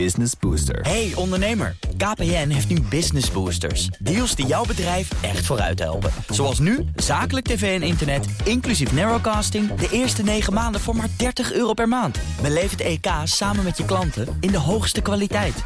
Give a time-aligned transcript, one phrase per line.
[0.00, 0.80] Business Booster.
[0.80, 3.86] Hey ondernemer, KPN heeft nu Business Boosters.
[3.86, 6.10] Deals die jouw bedrijf echt vooruit helpen.
[6.28, 9.74] Zoals nu, zakelijk tv en internet, inclusief narrowcasting...
[9.74, 12.18] de eerste 9 maanden voor maar 30 euro per maand.
[12.42, 15.62] Beleef het EK samen met je klanten in de hoogste kwaliteit.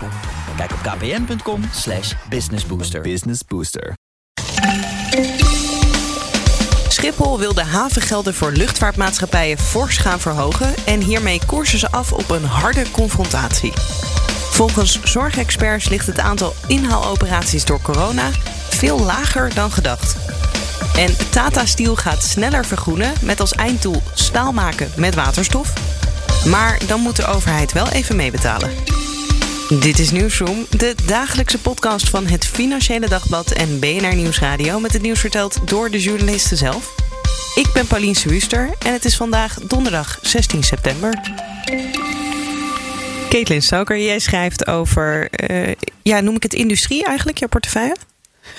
[0.56, 3.01] Kijk op kpn.com slash businessbooster.
[3.01, 3.95] Business Booster.
[6.88, 12.31] Schiphol wil de havengelden voor luchtvaartmaatschappijen fors gaan verhogen en hiermee koersen ze af op
[12.31, 13.72] een harde confrontatie.
[14.59, 18.30] Volgens zorgexperts ligt het aantal inhaaloperaties door corona
[18.69, 20.16] veel lager dan gedacht.
[20.95, 25.73] En Tata Steel gaat sneller vergroenen met als einddoel staal maken met waterstof.
[26.46, 28.70] Maar dan moet de overheid wel even meebetalen.
[29.80, 35.02] Dit is Nieuwsroom, de dagelijkse podcast van het Financiële Dagblad en BNR Nieuwsradio met het
[35.02, 36.95] nieuws verteld door de journalisten zelf.
[37.54, 41.20] Ik ben Paulien Suuster en het is vandaag donderdag 16 september.
[43.28, 47.96] Caitlin Stoker, jij schrijft over, uh, ja, noem ik het industrie eigenlijk, jouw portefeuille?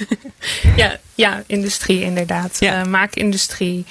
[0.75, 2.58] ja, ja, industrie inderdaad.
[2.59, 2.80] Ja.
[2.80, 3.86] Uh, maakindustrie,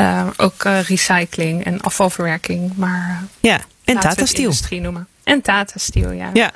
[0.00, 2.72] uh, ook recycling en afvalverwerking.
[2.76, 4.44] Maar ja, en Tata Steel.
[4.44, 5.08] industrie noemen.
[5.24, 6.30] En Tata Steel, ja.
[6.32, 6.52] Ja.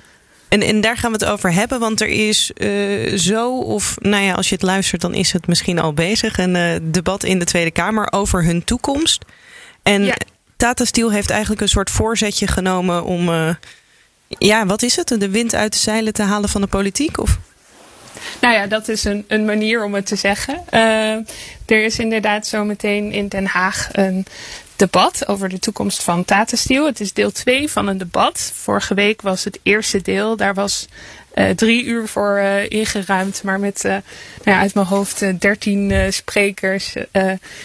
[0.48, 4.22] En, en daar gaan we het over hebben, want er is uh, zo, of nou
[4.24, 6.38] ja, als je het luistert, dan is het misschien al bezig.
[6.38, 9.24] Een uh, debat in de Tweede Kamer over hun toekomst.
[9.82, 10.16] En ja.
[10.60, 13.54] Tata Steel heeft eigenlijk een soort voorzetje genomen om, uh,
[14.28, 15.08] ja, wat is het?
[15.08, 17.18] De wind uit de zeilen te halen van de politiek?
[17.18, 17.38] Of?
[18.40, 20.62] Nou ja, dat is een, een manier om het te zeggen.
[20.74, 21.14] Uh,
[21.66, 24.26] er is inderdaad zometeen in Den Haag een
[24.76, 26.86] debat over de toekomst van Tata Steel.
[26.86, 28.52] Het is deel 2 van een debat.
[28.54, 30.36] Vorige week was het eerste deel.
[30.36, 30.88] Daar was
[31.56, 33.42] drie uur voor uh, ingeruimd.
[33.42, 34.02] Maar met uh, nou
[34.44, 36.94] ja, uit mijn hoofd dertien sprekers,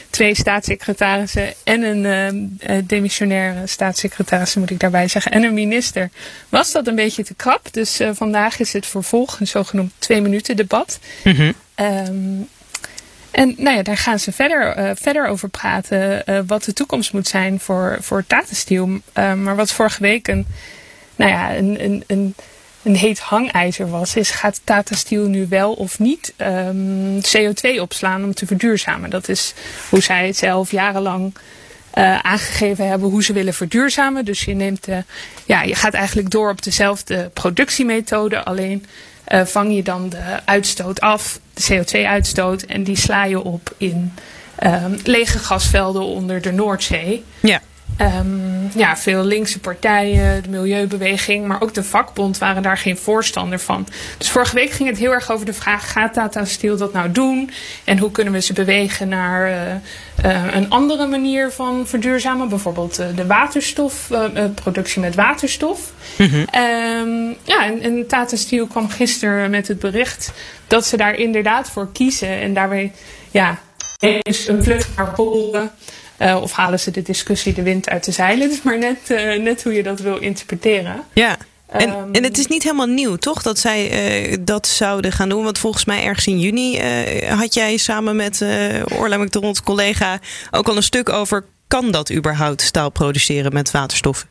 [0.09, 6.09] twee staatssecretarissen en een demissionaire staatssecretaris, moet ik daarbij zeggen, en een minister.
[6.49, 7.67] Was dat een beetje te krap.
[7.71, 10.99] Dus vandaag is het vervolg, een zogenoemd twee minuten debat.
[11.23, 11.53] Mm -hmm.
[11.75, 12.47] um,
[13.35, 16.23] en nou ja, daar gaan ze verder, uh, verder over praten.
[16.25, 18.87] Uh, wat de toekomst moet zijn voor, voor Tata Steel.
[18.87, 20.45] Uh, maar wat vorige week een,
[21.15, 22.35] nou ja, een, een, een,
[22.85, 28.23] een heet hangijzer was, is gaat Tata Steel nu wel of niet um, CO2 opslaan
[28.23, 29.09] om te verduurzamen?
[29.09, 29.53] Dat is
[29.89, 31.33] hoe zij het zelf jarenlang
[31.97, 34.25] uh, aangegeven hebben hoe ze willen verduurzamen.
[34.25, 35.03] Dus je neemt de,
[35.45, 38.85] ja, je gaat eigenlijk door op dezelfde productiemethode, alleen
[39.27, 44.13] uh, vang je dan de uitstoot af, de CO2-uitstoot, en die sla je op in
[44.63, 47.23] um, lege gasvelden onder de Noordzee.
[47.39, 47.61] Ja.
[48.01, 53.59] Um, ja, veel linkse partijen, de milieubeweging, maar ook de vakbond waren daar geen voorstander
[53.59, 53.87] van.
[54.17, 57.11] Dus vorige week ging het heel erg over de vraag: gaat Tata Steel dat nou
[57.11, 57.49] doen?
[57.83, 62.49] En hoe kunnen we ze bewegen naar uh, uh, een andere manier van verduurzamen?
[62.49, 65.93] Bijvoorbeeld uh, de waterstofproductie met waterstof.
[66.17, 66.61] Mm -hmm.
[66.61, 70.31] um, ja, en, en Tata Steel kwam gisteren met het bericht
[70.67, 72.91] dat ze daar inderdaad voor kiezen en daarmee,
[73.31, 73.59] ja,
[74.21, 75.71] is een vlucht naar Polen.
[76.19, 78.41] Uh, of halen ze de discussie de wind uit de zeilen?
[78.47, 81.03] Het is maar net, uh, net hoe je dat wil interpreteren.
[81.13, 81.37] Ja.
[81.67, 83.41] En, um, en het is niet helemaal nieuw, toch?
[83.41, 85.43] Dat zij uh, dat zouden gaan doen.
[85.43, 86.79] Want volgens mij ergens in juni
[87.27, 88.45] had jij samen met
[88.97, 90.19] Orla McDonald, collega,
[90.51, 91.45] ook al een stuk over.
[91.67, 94.25] Kan dat überhaupt staal produceren met waterstof?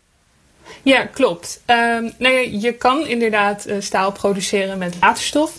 [0.82, 1.60] Ja, klopt.
[1.66, 5.52] Um, nou ja, je kan inderdaad staal produceren met waterstof.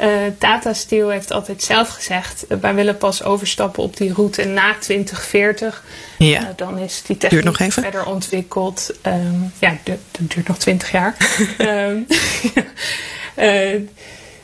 [0.00, 0.08] Uh,
[0.38, 4.74] Tata Steel heeft altijd zelf gezegd: uh, wij willen pas overstappen op die route na
[4.80, 5.84] 2040.
[6.18, 6.40] Ja.
[6.40, 7.82] Uh, dan is die techniek nog even.
[7.82, 8.92] verder ontwikkeld.
[9.06, 11.16] Um, ja, dat duurt nog 20 jaar.
[11.58, 12.06] um,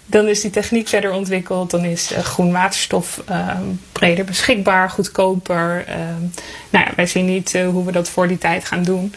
[0.07, 1.71] dan is die techniek verder ontwikkeld.
[1.71, 5.84] Dan is groen waterstof um, breder beschikbaar, goedkoper.
[6.71, 9.15] nou ja, wij zien niet hoe we dat voor die tijd gaan doen.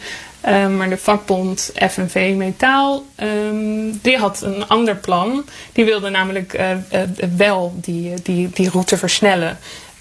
[0.48, 5.44] Um, maar de vakbond FNV Metaal, um, die had een ander plan.
[5.72, 7.00] Die wilde namelijk uh, uh,
[7.36, 9.58] wel die, die, die route versnellen.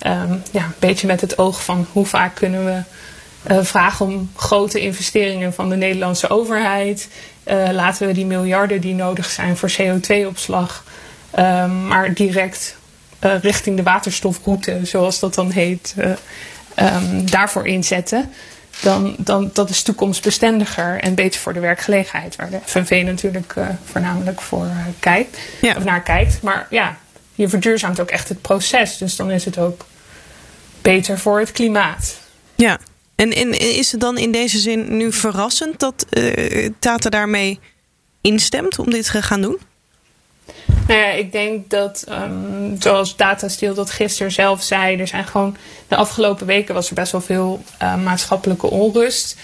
[0.07, 2.81] Um, ja, een beetje met het oog van hoe vaak kunnen we
[3.51, 7.07] uh, vragen om grote investeringen van de Nederlandse overheid.
[7.71, 10.83] laten we die miljarden die nodig zijn voor CO2-opslag,
[11.87, 12.77] maar direct
[13.19, 15.95] richting de waterstofroute, zoals dat dan heet,
[17.25, 18.31] daarvoor inzetten
[18.81, 22.35] dan, dan dat is toekomstbestendiger en beter voor de werkgelegenheid.
[22.35, 25.75] Waar de FNV natuurlijk uh, voornamelijk voor uh, kijkt, ja.
[25.77, 26.41] of naar kijkt.
[26.41, 26.97] Maar ja,
[27.35, 28.97] je verduurzaamt ook echt het proces.
[28.97, 29.85] Dus dan is het ook
[30.81, 32.17] beter voor het klimaat.
[32.55, 32.79] Ja,
[33.15, 37.59] en, en is het dan in deze zin nu verrassend dat uh, Tata daarmee
[38.21, 39.59] instemt om dit te gaan doen?
[40.87, 45.57] Nou ja, ik denk dat, um, zoals Datasteel dat gisteren zelf zei, er zijn gewoon
[45.87, 49.37] de afgelopen weken was er best wel veel uh, maatschappelijke onrust.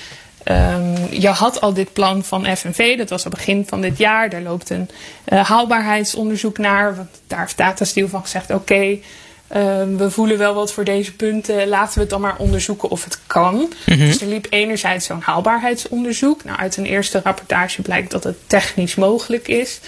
[0.46, 4.30] Um, je had al dit plan van FNV, dat was al begin van dit jaar.
[4.30, 4.90] Daar loopt een
[5.28, 6.96] uh, haalbaarheidsonderzoek naar.
[6.96, 10.84] Want daar heeft Data Steel van gezegd: oké, okay, uh, we voelen wel wat voor
[10.84, 11.68] deze punten.
[11.68, 13.56] Laten we het dan maar onderzoeken of het kan.
[13.56, 13.98] Mm -hmm.
[13.98, 16.44] Dus er liep enerzijds zo'n haalbaarheidsonderzoek.
[16.44, 19.80] Nou, uit een eerste rapportage blijkt dat het technisch mogelijk is.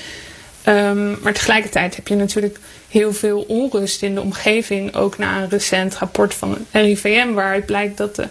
[0.68, 4.96] Um, maar tegelijkertijd heb je natuurlijk heel veel onrust in de omgeving.
[4.96, 8.28] Ook na een recent rapport van RIVM, waaruit blijkt dat de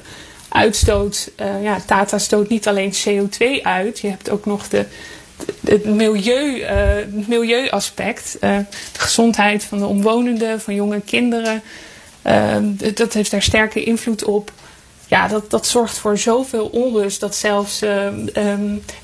[0.49, 3.99] uitstoot, uh, ja, Tata stoot niet alleen CO2 uit.
[3.99, 4.87] Je hebt ook nog de,
[5.65, 8.37] het milieu, het milieuaspect.
[8.41, 8.59] Uh,
[8.93, 11.63] de gezondheid van de omwonenden, van jonge kinderen.
[12.95, 14.53] dat heeft daar sterke invloed op.
[15.13, 18.25] Ja, dat, dat zorgt voor zoveel onrust dat zelfs um,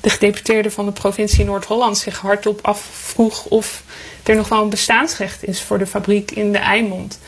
[0.01, 3.83] de gedeputeerde van de provincie Noord-Holland zich hardop afvroeg of
[4.23, 7.19] er nog wel een bestaansrecht is voor de fabriek in de Eimond.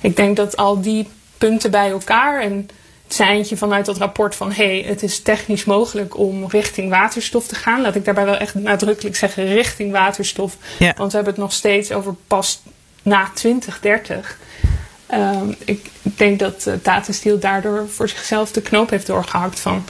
[0.00, 2.68] Ik denk dat al die punten bij elkaar en
[3.04, 7.46] het seintje vanuit dat rapport van hé, hey, het is technisch mogelijk om richting waterstof
[7.46, 7.80] te gaan.
[7.80, 10.56] Laat ik daarbij wel echt nadrukkelijk zeggen richting waterstof.
[10.78, 10.94] Ja.
[10.96, 12.62] Want we hebben het nog steeds over pas
[13.02, 14.38] na 2030.
[15.14, 19.84] Um, ik denk dat uh, Tata Steel daardoor voor zichzelf de knoop heeft doorgehakt van...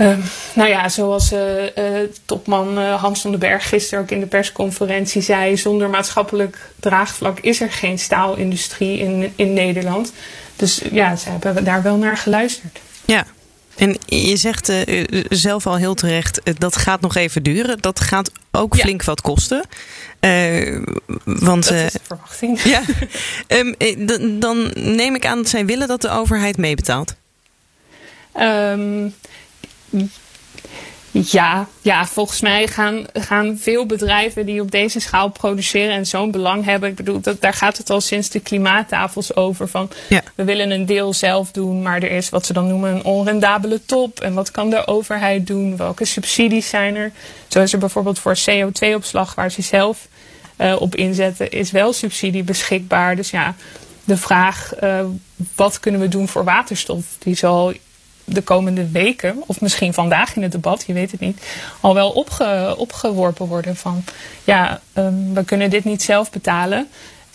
[0.00, 0.22] Um,
[0.54, 5.22] nou ja, zoals uh, uh, topman Hans van den Berg gisteren ook in de persconferentie
[5.22, 5.56] zei...
[5.56, 10.12] zonder maatschappelijk draagvlak is er geen staalindustrie in, in Nederland.
[10.56, 12.78] Dus ja, ze hebben daar wel naar geluisterd.
[13.04, 13.26] Ja,
[13.76, 17.78] en je zegt uh, zelf al heel terecht, uh, dat gaat nog even duren.
[17.80, 18.82] Dat gaat ook ja.
[18.82, 19.64] flink wat kosten.
[20.20, 20.82] Uh,
[21.24, 22.60] want, dat is de verwachting.
[22.74, 22.82] Ja,
[23.48, 27.14] um, dan neem ik aan dat zij willen dat de overheid meebetaalt.
[28.40, 29.14] Um,
[31.24, 36.30] ja, ja, volgens mij gaan, gaan veel bedrijven die op deze schaal produceren en zo'n
[36.30, 36.88] belang hebben.
[36.88, 39.68] Ik bedoel, dat, daar gaat het al sinds de klimaattafels over.
[39.68, 40.22] Van ja.
[40.34, 43.80] we willen een deel zelf doen, maar er is wat ze dan noemen een onrendabele
[43.84, 44.20] top.
[44.20, 45.76] En wat kan de overheid doen?
[45.76, 47.12] Welke subsidies zijn er?
[47.48, 50.08] Zo is er bijvoorbeeld voor CO2-opslag, waar ze zelf
[50.58, 53.16] uh, op inzetten, is wel subsidie beschikbaar.
[53.16, 53.54] Dus ja,
[54.04, 55.00] de vraag uh,
[55.54, 57.72] wat kunnen we doen voor waterstof, die zal
[58.26, 61.42] de komende weken, of misschien vandaag in het debat, je weet het niet,
[61.80, 64.04] al wel opge, opgeworpen worden van
[64.44, 66.88] ja, um, we kunnen dit niet zelf betalen.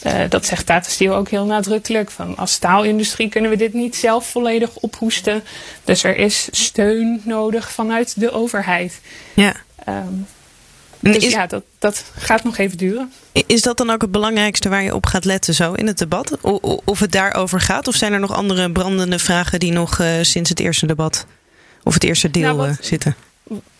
[0.05, 2.11] Uh, dat zegt Tata Steel ook heel nadrukkelijk.
[2.11, 5.43] Van als staalindustrie kunnen we dit niet zelf volledig ophoesten.
[5.83, 9.01] Dus er is steun nodig vanuit de overheid.
[9.33, 9.53] Ja.
[9.87, 10.27] Um,
[11.01, 13.11] dus is, ja, dat, dat gaat nog even duren.
[13.45, 16.37] Is dat dan ook het belangrijkste waar je op gaat letten zo in het debat?
[16.41, 17.87] O, of het daarover gaat?
[17.87, 21.25] Of zijn er nog andere brandende vragen die nog uh, sinds het eerste debat
[21.83, 23.15] of het eerste deel nou, wat, uh, zitten?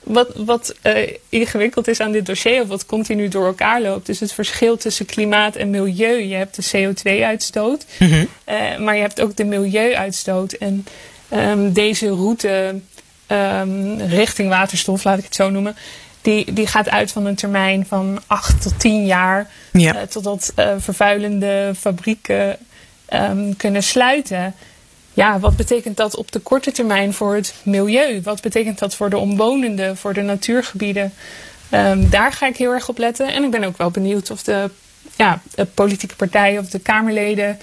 [0.04, 4.20] Wat, wat uh, ingewikkeld is aan dit dossier, of wat continu door elkaar loopt, is
[4.20, 6.20] het verschil tussen klimaat en milieu.
[6.20, 8.28] Je hebt de CO2-uitstoot, mm -hmm.
[8.84, 10.52] maar je hebt ook de milieuuitstoot.
[10.52, 10.86] En
[11.34, 12.80] um, deze route
[13.28, 15.76] um, richting waterstof, laat ik het zo noemen,
[16.22, 19.50] die, die gaat uit van een termijn van 8 tot 10 jaar.
[19.72, 19.96] Ja.
[19.96, 22.58] Uh, totdat uh, vervuilende fabrieken
[23.14, 24.56] um, kunnen sluiten.
[25.14, 28.22] Ja, wat betekent dat op de korte termijn voor het milieu?
[28.22, 31.14] Wat betekent dat voor de omwonenden, voor de natuurgebieden?
[31.72, 33.34] Um, daar ga ik heel erg op letten.
[33.34, 34.70] En ik ben ook wel benieuwd of de,
[35.16, 37.60] ja, de politieke partijen of de Kamerleden.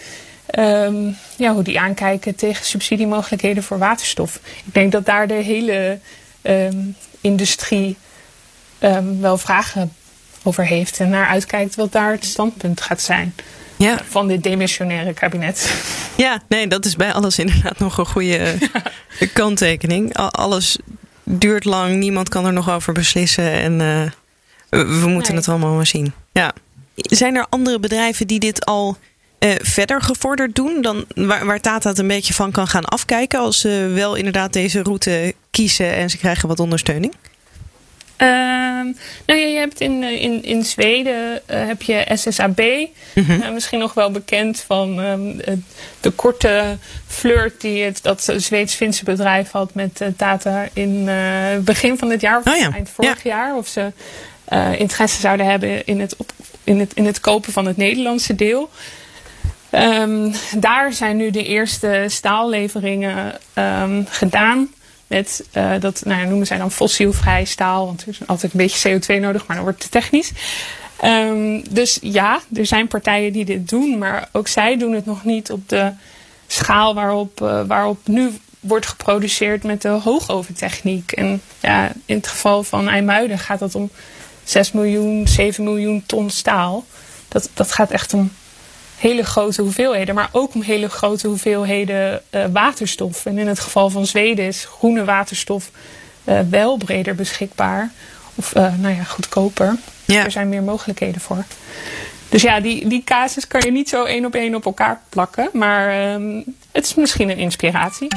[0.58, 4.40] Um, ja, hoe die aankijken tegen subsidiemogelijkheden voor waterstof.
[4.66, 5.98] Ik denk dat daar de hele
[6.42, 7.96] um, industrie
[8.80, 9.92] um, wel vragen
[10.42, 13.34] over heeft en naar uitkijkt wat daar het standpunt gaat zijn.
[13.76, 13.98] Ja.
[14.08, 15.74] Van dit demissionaire kabinet.
[16.16, 18.54] Ja, nee, dat is bij alles inderdaad nog een goede
[19.18, 19.26] ja.
[19.32, 20.16] kanttekening.
[20.16, 20.78] Alles
[21.24, 24.10] duurt lang, niemand kan er nog over beslissen en uh,
[24.68, 25.40] we moeten nee.
[25.40, 26.12] het allemaal maar zien.
[26.32, 26.52] Ja.
[26.94, 28.96] Zijn er andere bedrijven die dit al
[29.38, 33.40] uh, verder gevorderd doen dan waar, waar Tata het een beetje van kan gaan afkijken
[33.40, 37.14] als ze wel inderdaad deze route kiezen en ze krijgen wat ondersteuning?
[38.22, 38.28] Uh,
[39.26, 42.60] nou ja, je hebt in, in, in Zweden uh, heb je SSAB.
[43.14, 43.42] Mm -hmm.
[43.42, 45.40] uh, misschien nog wel bekend van um,
[46.00, 52.08] de korte flirt die het, dat Zweeds-Finse bedrijf had met Tata in het begin van
[52.08, 52.70] dit jaar, of oh ja.
[52.72, 53.30] eind vorig ja.
[53.30, 53.56] jaar.
[53.56, 53.92] Of ze
[54.76, 56.32] interesse zouden hebben in het, op,
[56.64, 58.70] in, het, in het kopen van het Nederlandse deel.
[59.72, 64.68] Um, daar zijn nu de eerste staalleveringen um, gedaan.
[65.08, 67.86] Met, uh, dat nou noemen zij dan fossielvrij staal.
[67.86, 70.32] Want er is altijd een beetje CO2 nodig, maar dan wordt het te technisch.
[71.04, 73.98] Um, dus ja, er zijn partijen die dit doen.
[73.98, 75.92] Maar ook zij doen het nog niet op de
[76.46, 81.12] schaal waarop, uh, waarop nu wordt geproduceerd met de hoogoventechniek.
[81.12, 83.90] En ja, in het geval van IJmuiden gaat dat om
[84.44, 86.84] 6 miljoen, 7 miljoen ton staal.
[87.28, 88.32] Dat, dat gaat echt om
[88.98, 93.26] hele grote hoeveelheden, maar ook om hele grote hoeveelheden uh, waterstof.
[93.26, 95.70] En in het geval van Zweden is groene waterstof
[96.24, 97.90] uh, wel breder beschikbaar.
[98.34, 99.76] Of uh, nou ja, goedkoper.
[100.04, 100.24] Ja.
[100.24, 101.44] Er zijn meer mogelijkheden voor.
[102.28, 105.50] Dus ja, die, die casus kan je niet zo één op één op elkaar plakken.
[105.52, 108.08] Maar um, het is misschien een inspiratie.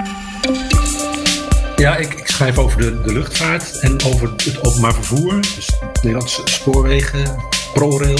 [1.75, 5.41] Ja, ik, ik, schrijf over de, de luchtvaart en over het openbaar vervoer.
[5.41, 8.19] Dus Nederlandse spoorwegen, ProRail.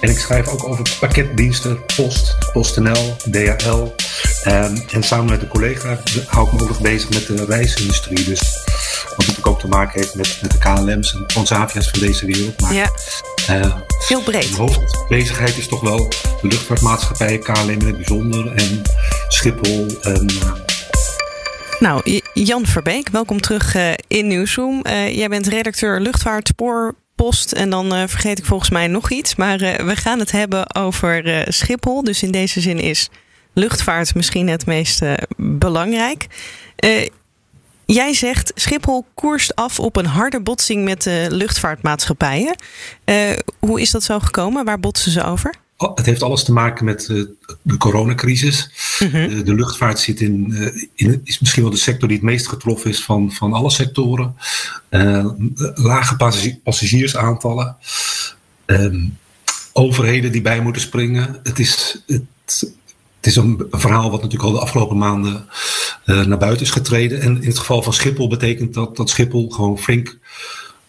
[0.00, 3.94] En ik schrijf ook over pakketdiensten, Post, PostNL, DHL.
[4.48, 8.24] Um, en samen met een collega hou ik me ook nog bezig met de reisindustrie.
[8.24, 8.40] Dus
[9.08, 12.60] wat natuurlijk ook te maken heeft met, met de KLM's en Transavia's van deze wereld.
[12.60, 12.90] Maar, ja.
[13.50, 13.76] Uh,
[14.08, 14.50] Heel breed.
[14.50, 16.08] Mijn hoofdbezigheid is toch wel
[16.40, 18.82] de luchtvaartmaatschappijen, KLM in het bijzonder en
[19.28, 19.86] Schiphol.
[20.00, 20.52] En, uh,
[21.78, 24.82] nou, Jan Verbeek, welkom terug uh, in Nieuwsroom.
[24.86, 29.10] Uh, jij bent redacteur luchtvaart, spoor, post en dan uh, vergeet ik volgens mij nog
[29.10, 29.34] iets.
[29.34, 32.04] Maar we gaan het hebben over Schiphol.
[32.04, 33.10] Dus in deze zin is
[33.52, 35.02] luchtvaart misschien het meest
[35.36, 36.26] belangrijk.
[37.86, 42.56] Jij zegt Schiphol koerst af op een harde botsing met de luchtvaartmaatschappijen.
[43.58, 44.64] Hoe is dat zo gekomen?
[44.64, 45.54] Waar botsen ze over?
[45.76, 47.24] Oh, het heeft alles te maken met uh,
[47.62, 48.70] de coronacrisis.
[48.98, 49.30] Mm -hmm.
[49.30, 50.54] uh, de luchtvaart zit in,
[50.94, 54.36] in, is misschien wel de sector die het meest getroffen is van, van alle sectoren.
[55.74, 56.16] lage
[56.62, 57.76] passagiersaantallen.
[58.66, 59.18] Um,
[59.76, 61.40] overheden die bij moeten springen.
[61.42, 62.22] Het is, het,
[63.16, 65.46] het is een verhaal wat natuurlijk al de afgelopen maanden
[66.06, 67.20] uh, naar buiten is getreden.
[67.20, 70.18] En in het geval van Schiphol betekent dat dat Schiphol gewoon flink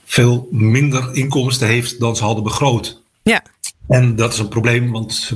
[0.06, 3.02] veel minder inkomsten heeft dan ze hadden begroot.
[3.28, 3.44] Ja.
[3.88, 5.36] En dat is een probleem, want ze,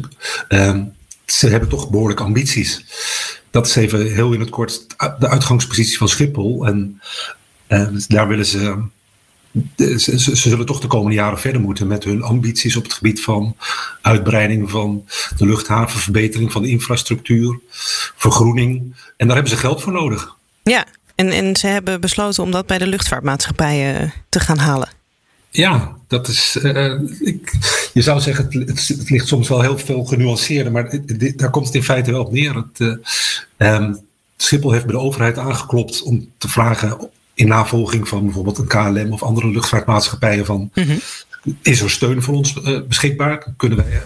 [0.49, 0.77] uh,
[1.25, 2.85] ze hebben toch behoorlijke ambities.
[3.49, 4.85] Dat is even heel in het kort
[5.19, 6.65] de uitgangspositie van Schiphol.
[6.65, 7.01] En
[7.67, 8.83] uh, daar willen ze
[9.77, 12.93] ze, ze, ze, zullen toch de komende jaren verder moeten met hun ambities op het
[12.93, 13.55] gebied van
[14.01, 15.05] uitbreiding van
[15.37, 17.59] de luchthaven, verbetering van de infrastructuur,
[18.15, 18.95] vergroening.
[19.17, 20.35] En daar hebben ze geld voor nodig.
[20.63, 24.89] Ja, en, en ze hebben besloten om dat bij de luchtvaartmaatschappijen te gaan halen.
[25.49, 26.57] Ja, dat is.
[26.61, 27.53] Uh, ik,
[27.93, 30.99] je zou zeggen, het, het, het, ligt soms wel heel veel genuanceerder, maar
[31.35, 32.55] daar komt het in feite wel op neer.
[32.55, 33.99] Het, uh, um,
[34.37, 39.13] Schiphol heeft bij de overheid aangeklopt om te vragen in navolging van bijvoorbeeld een KLM
[39.13, 40.99] of andere luchtvaartmaatschappijen van mm -hmm.
[41.61, 43.53] is er steun voor ons uh, beschikbaar?
[43.57, 44.01] Kunnen wij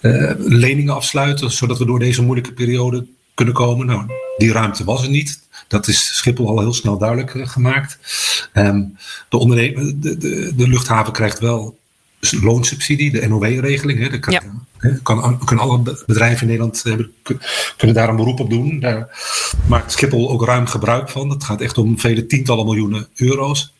[0.00, 3.86] uh, uh, leningen afsluiten zodat we door deze moeilijke periode kunnen komen?
[3.86, 5.40] Nou, die ruimte was er niet.
[5.68, 7.98] Dat is Schiphol al heel snel duidelijk gemaakt.
[8.54, 8.96] Um,
[9.28, 11.78] de, de, de, de luchthaven krijgt wel
[12.32, 13.98] loonsubsidie, de NOW-regeling.
[13.98, 14.42] Hè, kan, ja.
[15.02, 17.12] kan, kunnen alle bedrijven in Nederland hebben,
[17.76, 18.80] kunnen daar een beroep op doen.
[18.80, 19.20] Daar
[19.66, 21.30] maakt Schiphol ook ruim gebruik van.
[21.30, 23.72] Het gaat echt om vele tientallen miljoenen euro's.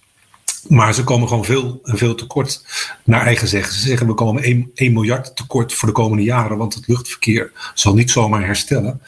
[0.69, 2.65] Maar ze komen gewoon veel en veel tekort
[3.05, 3.75] naar eigen zeggen.
[3.75, 7.53] Ze zeggen we komen 1, 1 miljard tekort voor de komende jaren, want het luchtverkeer
[7.75, 9.01] zal niet zomaar herstellen.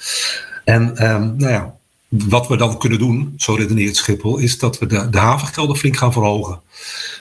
[0.65, 1.75] En um, nou ja,
[2.09, 5.97] wat we dan kunnen doen, zo redeneert Schiphol, is dat we de, de havengelden flink
[5.97, 6.61] gaan verhogen.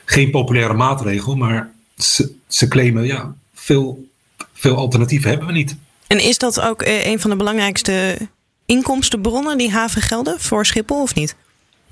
[0.05, 4.07] Geen populaire maatregel, maar ze, ze claimen, ja, veel,
[4.53, 5.75] veel alternatieven hebben we niet.
[6.07, 8.17] En is dat ook uh, een van de belangrijkste
[8.65, 11.35] inkomstenbronnen, die havengelden, voor Schiphol of niet?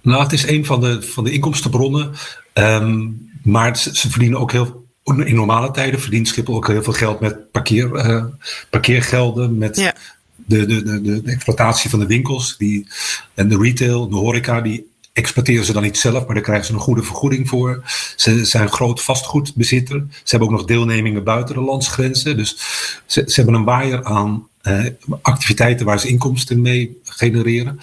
[0.01, 2.13] Nou, het is een van de, van de inkomstenbronnen.
[2.53, 4.85] Um, maar ze, ze, verdienen ook heel.
[5.03, 8.23] In normale tijden verdient Schiphol ook heel veel geld met parkeer, uh,
[8.69, 9.93] parkeergelden, met ja.
[10.35, 12.87] de, de, de, de, exploitatie van de winkels die,
[13.33, 16.73] en de retail, de horeca, die exploiteren ze dan niet zelf, maar daar krijgen ze
[16.73, 17.83] een goede vergoeding voor.
[18.15, 20.05] Ze zijn groot vastgoedbezitter.
[20.09, 22.37] Ze hebben ook nog deelnemingen buiten de landsgrenzen.
[22.37, 22.57] Dus
[23.05, 24.85] ze, ze hebben een waaier aan uh,
[25.21, 27.79] activiteiten waar ze inkomsten mee genereren.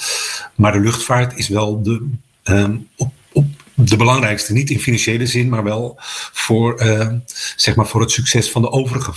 [0.54, 2.08] Maar de luchtvaart is wel de,
[2.44, 5.94] um, op, op de belangrijkste, niet in financiële zin, maar wel
[6.32, 7.08] voor, uh,
[7.56, 9.12] zeg maar voor het succes van de overige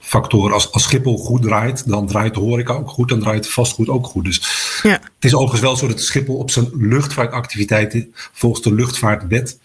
[0.00, 0.52] factoren.
[0.52, 4.06] Als, als Schiphol goed draait, dan draait de horeca ook goed, dan draait vastgoed ook
[4.06, 4.24] goed.
[4.24, 4.90] Dus ja.
[4.90, 9.58] het is overigens wel zo dat Schiphol op zijn luchtvaartactiviteiten volgens de luchtvaartwet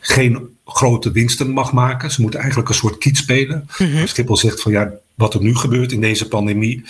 [0.00, 2.10] geen grote winsten mag maken.
[2.10, 3.68] Ze moeten eigenlijk een soort kiet spelen.
[3.78, 4.06] Mm -hmm.
[4.06, 6.84] Schiphol zegt van ja, wat er nu gebeurt in deze pandemie.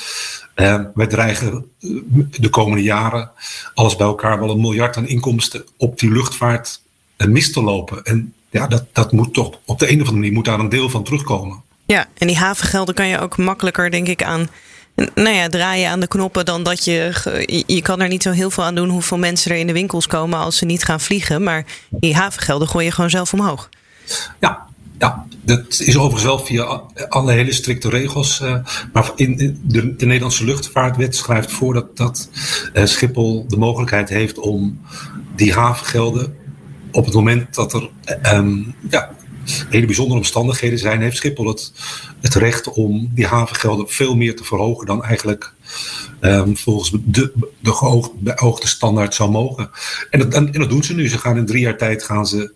[0.57, 1.65] Uh, wij dreigen
[2.39, 3.31] de komende jaren
[3.75, 6.81] alles bij elkaar wel een miljard aan inkomsten op die luchtvaart
[7.17, 8.05] mis te lopen.
[8.05, 10.69] En ja, dat, dat moet toch op de een of andere manier moet daar een
[10.69, 11.63] deel van terugkomen.
[11.87, 14.49] Ja, en die havengelden kan je ook makkelijker, denk ik, aan
[15.15, 17.63] nou ja, draaien aan de knoppen dan dat je.
[17.67, 20.07] Je kan er niet zo heel veel aan doen hoeveel mensen er in de winkels
[20.07, 21.43] komen als ze niet gaan vliegen.
[21.43, 23.69] Maar die havengelden gooi je gewoon zelf omhoog.
[24.41, 24.67] Ja,
[24.99, 28.41] ja, dat is overigens wel via alle hele strikte regels.
[28.41, 28.55] Uh,
[28.93, 32.29] maar in, de, de, Nederlandse luchtvaartwet schrijft voor dat, dat
[32.75, 34.81] uh, Schiphol de mogelijkheid heeft om
[35.37, 36.37] die havengelden
[36.93, 37.91] op het moment dat er
[38.33, 39.11] um, ja,
[39.69, 41.73] hele bijzondere omstandigheden zijn, heeft Schiphol het,
[42.21, 45.53] recht om die havengelden veel meer te verhogen dan eigenlijk
[46.21, 49.71] um, volgens de, de geoogde standaard zou mogen.
[50.11, 51.09] En dat, en, dat doen ze nu.
[51.09, 52.53] Ze gaan in drie jaar tijd gaan ze,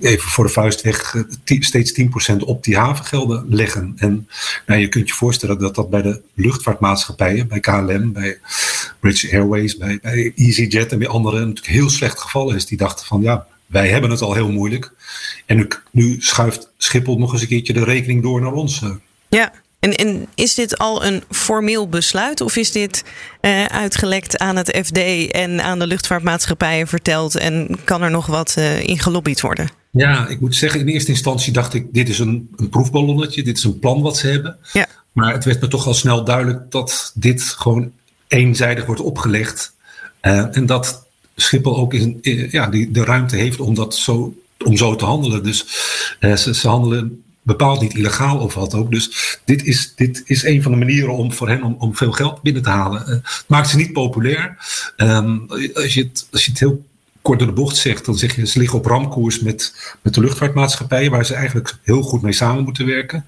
[0.00, 2.00] even voor de vuist weg, eh, steeds
[2.32, 3.92] 10% op die havengelden leggen.
[3.96, 4.28] En
[4.66, 8.38] nou, je kunt je voorstellen dat dat bij de luchtvaartmaatschappijen, bij KLM, bij
[9.00, 12.66] British Airways, bij, bij EasyJet en bij anderen natuurlijk heel slecht gevallen is.
[12.66, 14.92] Die dachten van ja, wij hebben het al heel moeilijk.
[15.46, 18.82] En nu, nu schuift Schiphol nog eens een keertje de rekening door naar ons.
[19.28, 23.04] Ja, en, en, is dit al een formeel besluit of is dit
[23.40, 28.54] uh, uitgelekt aan het FD en aan de luchtvaartmaatschappijen verteld en kan er nog wat
[28.58, 29.68] uh, in gelobbyd worden?
[29.90, 33.58] Ja, ik moet zeggen, in eerste instantie dacht ik, dit is een, een proefballonnetje, dit
[33.58, 34.56] is een plan wat ze hebben.
[34.72, 34.86] Ja.
[35.12, 37.92] Maar het werd me toch al snel duidelijk dat dit gewoon
[38.28, 39.74] eenzijdig wordt opgelegd.
[40.22, 41.05] Uh, en dat
[41.36, 42.18] Schiphol ook in,
[42.50, 45.42] ja, die, de ruimte heeft om, dat zo, om zo te handelen.
[45.42, 45.66] Dus
[46.20, 48.90] ze, ze handelen bepaald niet illegaal of wat ook.
[48.90, 52.42] Dus dit is, dit is een van de manieren om voor hen om, veel geld
[52.42, 53.02] binnen te halen.
[53.02, 54.56] Uh, het maakt ze niet populair.
[54.96, 56.84] Um, als, je het, als je het heel
[57.26, 60.20] kort door de bocht zegt, dan zeg je ze liggen op ramkoers met, met de
[60.20, 63.24] luchtvaartmaatschappijen, waar ze eigenlijk heel goed mee samen moeten werken.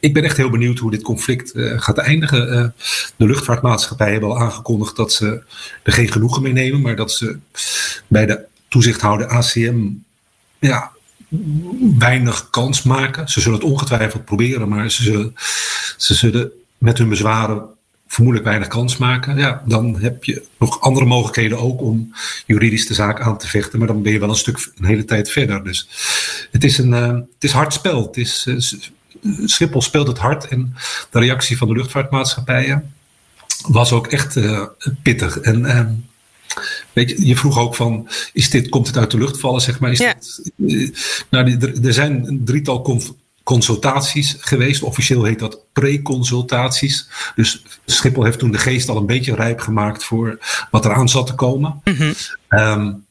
[0.00, 2.52] Ik ben echt heel benieuwd hoe dit conflict uh, gaat eindigen.
[2.52, 2.66] Uh,
[3.16, 5.42] de luchtvaartmaatschappijen hebben al aangekondigd dat ze
[5.82, 7.38] er geen genoegen mee nemen, maar dat ze
[8.06, 9.88] bij de toezichthouder ACM
[10.58, 10.90] ja,
[11.98, 13.28] weinig kans maken.
[13.28, 15.32] Ze zullen het ongetwijfeld proberen, maar ze
[15.96, 17.75] ze zullen met hun bezwaren
[18.06, 19.38] vermoedelijk weinig kans maken.
[19.38, 22.14] Ja, dan heb je nog andere mogelijkheden ook om
[22.46, 23.78] juridisch de zaak aan te vechten.
[23.78, 25.64] Maar dan ben je wel een stuk een hele tijd verder.
[25.64, 25.88] Dus
[26.50, 28.06] het is een uh, het is hard spel.
[28.06, 28.60] Het is, uh,
[29.44, 30.48] Schiphol speelt het hard.
[30.48, 30.74] En
[31.10, 32.94] de reactie van de luchtvaartmaatschappijen
[33.68, 34.62] was ook echt uh,
[35.02, 35.40] pittig.
[35.40, 35.92] En ehm,
[36.92, 39.78] Weet je, je vroeg ook van, is dit, komt het uit de lucht vallen, zeg
[39.78, 39.90] maar?
[39.90, 40.14] Is ja.
[40.56, 42.82] dit, nou, er, er zijn een drietal
[43.46, 44.82] consultaties geweest.
[44.82, 47.08] Officieel heet dat pre-consultaties.
[47.34, 50.38] Dus Schiphol heeft toen de geest al een beetje rijp gemaakt voor
[50.70, 51.80] wat eraan zat te komen.
[51.84, 52.14] Mm -hmm.
[52.48, 53.04] um,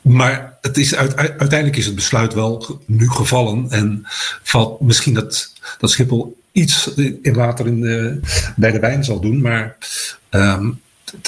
[0.00, 3.70] maar het is uit, uiteindelijk is het besluit wel nu gevallen.
[3.70, 4.02] En
[4.42, 8.20] valt misschien dat, dat Schiphol iets in water in de,
[8.56, 9.40] bij de wijn zal doen.
[9.40, 9.76] Maar
[10.30, 10.80] um,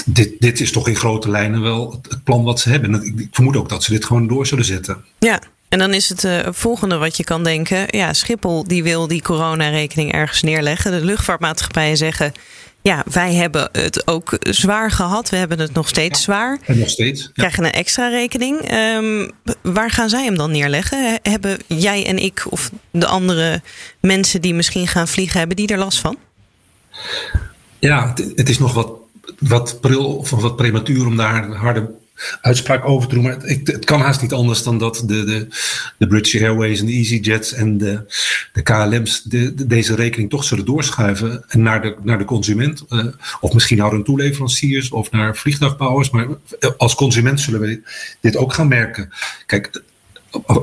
[0.04, 2.94] dit, dit is toch in grote lijnen wel het plan wat ze hebben.
[2.94, 5.04] En ik vermoed ook dat ze dit gewoon door zullen zetten.
[5.18, 7.86] Ja, en dan is het uh, volgende wat je kan denken.
[7.90, 10.90] Ja, Schiphol die wil die coronarekening ergens neerleggen.
[10.90, 12.32] De luchtvaartmaatschappijen zeggen...
[12.82, 15.28] Ja, wij hebben het ook zwaar gehad.
[15.28, 16.58] We hebben het nog steeds ja, zwaar.
[16.64, 17.22] En nog steeds.
[17.22, 17.30] Ja.
[17.34, 18.72] Krijgen een extra rekening.
[18.72, 19.30] Um,
[19.62, 21.18] waar gaan zij hem dan neerleggen?
[21.22, 23.62] Hebben jij en ik of de andere
[24.00, 25.38] mensen die misschien gaan vliegen...
[25.38, 26.16] hebben die er last van?
[27.78, 28.90] Ja, het, het is nog wat
[29.38, 31.90] wat pril of wat prematuur om daar een harde
[32.40, 33.24] uitspraak over te doen.
[33.24, 35.46] Maar het, het, kan haast niet anders dan dat de, de,
[35.98, 38.04] de British Airways en de EasyJets en de,
[38.52, 42.84] de KLM's de, de, deze rekening toch zullen doorschuiven en naar de, naar de consument.
[42.88, 43.04] Uh,
[43.40, 46.10] of misschien naar hun toeleveranciers of naar vliegtuigbouwers.
[46.10, 46.26] Maar
[46.76, 47.82] als consument zullen we
[48.20, 49.12] dit ook gaan merken.
[49.46, 49.82] Kijk,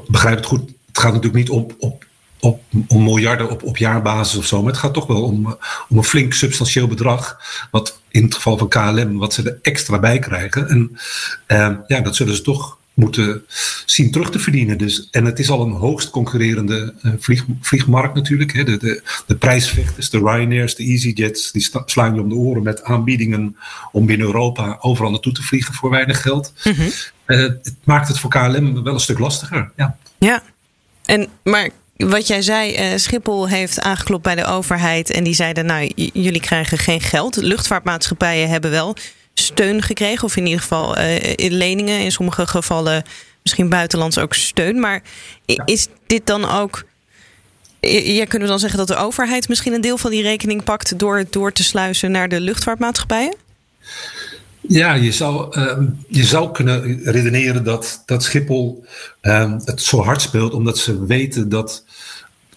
[0.08, 0.72] begrijp het goed.
[0.88, 2.06] Het gaat natuurlijk niet om, op
[2.44, 4.62] op, om miljarden op, op jaarbasis of zo.
[4.62, 5.58] Maar het gaat toch wel om,
[5.90, 7.40] om een flink substantieel bedrag.
[7.72, 10.70] Wat in het geval van KLM, wat ze er extra bij krijgen.
[10.70, 10.92] En
[11.48, 13.44] uh, ja, dat zullen ze toch moeten
[13.86, 14.78] zien terug te verdienen.
[14.78, 18.54] Dus, en het is al een hoogst concurrerende uh, vlieg, vliegmarkt natuurlijk.
[18.54, 18.64] Hè.
[18.64, 22.84] De, de, de prijsvechters, de Ryanairs, de EasyJets, die slaan je om de oren met
[22.84, 23.58] aanbiedingen
[23.92, 26.54] om binnen Europa overal naartoe te vliegen voor weinig geld.
[26.64, 26.92] Mm -hmm.
[27.28, 29.72] uh, het maakt het voor KLM wel een stuk lastiger.
[29.76, 30.44] Ja, ja.
[31.06, 35.66] En, maar wat jij zei, uh, Schiphol heeft aangeklopt bij de overheid en die zeiden:
[35.66, 37.36] Nou, jullie krijgen geen geld.
[37.36, 38.96] Luchtvaartmaatschappijen hebben wel
[39.34, 43.04] steun gekregen, of in ieder geval uh, leningen, in sommige gevallen
[43.44, 44.80] misschien buitenlands ook steun.
[44.80, 45.02] Maar
[45.66, 46.84] is dit dan ook.
[47.80, 51.00] Ja, kunnen we dan zeggen dat de overheid misschien een deel van die rekening pakt
[51.00, 53.36] door het door te sluizen naar de luchtvaartmaatschappijen?
[54.68, 58.86] Ja, je zou, uh, je zou kunnen redeneren dat, dat Schiphol
[59.22, 61.86] uh, het zo hard speelt omdat ze weten dat,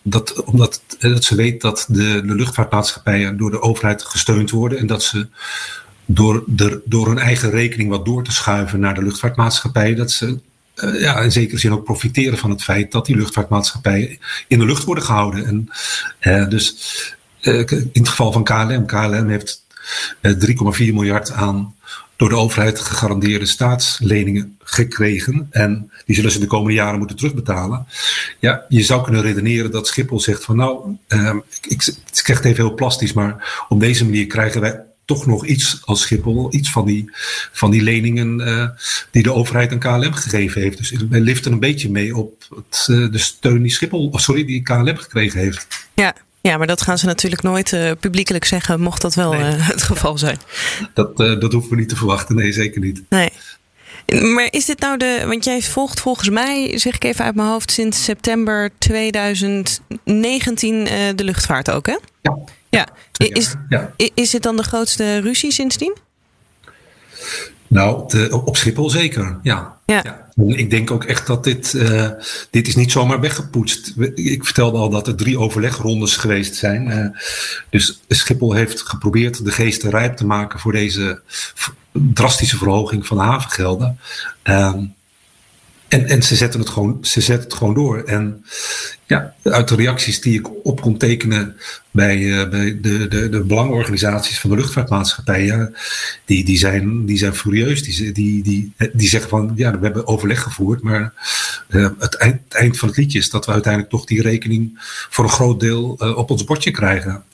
[0.02, 4.86] dat, omdat, dat, ze weet dat de, de luchtvaartmaatschappijen door de overheid gesteund worden en
[4.86, 5.26] dat ze
[6.04, 10.38] door, de, door hun eigen rekening wat door te schuiven naar de luchtvaartmaatschappijen, dat ze
[10.76, 14.66] uh, ja, in zekere zin ook profiteren van het feit dat die luchtvaartmaatschappijen in de
[14.66, 15.46] lucht worden gehouden.
[15.46, 15.68] En,
[16.20, 16.76] uh, dus
[17.40, 19.65] in het geval van KLM, KLM heeft
[20.22, 21.74] 3,4 miljard aan
[22.16, 25.46] door de overheid gegarandeerde staatsleningen gekregen.
[25.50, 27.86] En die zullen ze de komende jaren moeten terugbetalen.
[28.38, 31.34] Ja, je zou kunnen redeneren dat Schiphol zegt van nou, uh,
[31.68, 35.80] ik, ik, het even heel plastisch, maar op deze manier krijgen wij toch nog iets
[35.84, 37.10] als Schiphol, iets van die,
[37.52, 38.36] van die leningen
[39.10, 40.78] die de overheid aan KLM gegeven heeft.
[40.78, 44.62] Dus wij liften een beetje mee op het, de steun die Schiphol, oh, sorry, die
[44.62, 45.66] KLM gekregen heeft.
[45.94, 46.14] Ja,
[46.46, 49.40] ja, maar dat gaan ze natuurlijk nooit uh, publiekelijk zeggen, mocht dat wel uh,
[49.72, 50.38] het geval zijn.
[50.94, 53.02] Dat, uh, dat hoeven we niet te verwachten, nee, zeker niet.
[53.08, 53.30] Nee.
[54.34, 55.24] Maar is dit nou de.
[55.26, 61.24] Want jij volgt volgens mij, zeg ik even uit mijn hoofd, sinds september 2019 de
[61.24, 61.96] luchtvaart ook, hè?
[62.22, 62.38] Ja.
[62.68, 62.88] ja.
[63.16, 63.92] Is, ja.
[64.14, 65.96] is dit dan de grootste ruzie sindsdien?
[67.68, 69.76] Nou, de, op Schiphol zeker, ja.
[69.86, 70.24] ja.
[70.46, 72.10] Ik denk ook echt dat dit, uh,
[72.50, 73.92] dit is niet zomaar weggepoetst.
[74.14, 76.88] Ik vertelde al dat er drie overlegrondes geweest zijn.
[76.88, 77.06] Uh,
[77.70, 81.20] dus Schiphol heeft geprobeerd de geesten rijp te maken voor deze
[81.92, 83.98] drastische verhoging van de havengelden.
[84.44, 84.74] Uh,
[85.88, 88.02] en, en ze zetten het gewoon, ze zetten het gewoon door.
[88.02, 88.44] En
[89.06, 91.56] ja, uit de reacties die ik op kon tekenen
[91.90, 95.74] bij, uh, bij de, de, de belangenorganisaties van de luchtvaartmaatschappijen,
[96.24, 97.82] die, die, zijn, die zijn furieus.
[97.82, 101.12] Die, die, die, die zeggen van ja, we hebben overleg gevoerd, maar
[101.68, 104.78] uh, het, eind, eind van het liedje is dat we uiteindelijk toch die rekening
[105.10, 107.24] voor een groot deel op ons bordje krijgen.